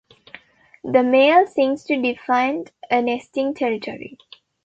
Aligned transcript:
The 0.83 1.03
male 1.03 1.45
sings 1.45 1.83
to 1.83 2.01
defend 2.01 2.71
a 2.89 3.03
nesting 3.03 3.53
territory. 3.53 4.17